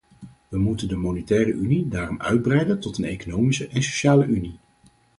We 0.49 0.57
moeten 0.57 0.87
de 0.87 0.95
monetaire 0.95 1.53
unie 1.53 1.87
daarom 1.87 2.21
uitbreiden 2.21 2.79
tot 2.79 2.97
een 2.97 3.03
economische 3.03 3.67
en 3.67 3.83
sociale 3.83 4.25
unie. 4.25 4.59